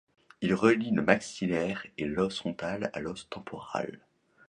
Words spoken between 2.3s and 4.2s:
frontal à l'os temporal.